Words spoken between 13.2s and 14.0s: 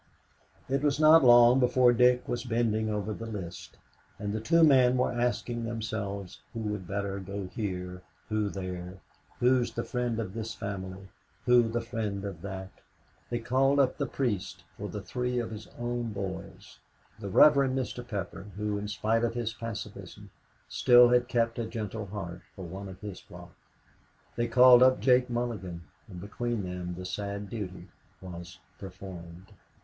They called up